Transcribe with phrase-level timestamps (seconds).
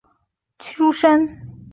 [0.03, 0.07] 荐
[0.67, 1.69] 举出身。